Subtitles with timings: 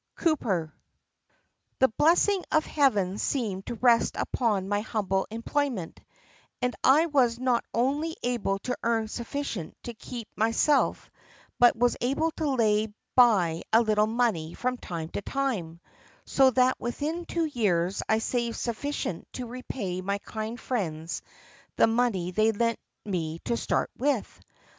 [0.15, 0.73] —COWPER.
[1.77, 5.99] "The blessing of Heaven seemed to rest upon my humble employment,
[6.59, 11.11] and I was not only able to earn sufficient to keep myself,
[11.59, 15.79] but was able to lay by a little money from time to time,
[16.25, 21.21] so that within two years I saved sufficient to repay my kind friends
[21.75, 24.39] the money they had lent me to start with.